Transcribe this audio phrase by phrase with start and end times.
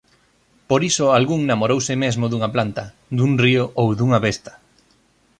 [0.69, 2.83] Por iso algún namorouse mesmo dunha planta,
[3.17, 4.51] dun río ou dunha besta.